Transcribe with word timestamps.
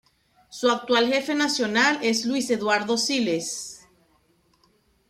Su 0.49 0.71
actual 0.71 1.07
jefe 1.13 1.35
nacional 1.35 1.99
es 2.01 2.25
Luis 2.25 2.49
Eduardo 2.49 2.97
Siles. 2.97 3.87